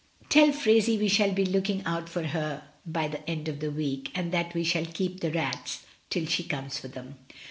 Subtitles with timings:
[0.29, 4.09] "Tell Phraisie we shall be looking out for her by the end of the week,
[4.15, 7.19] and that we shall keep the rats till she comes for them."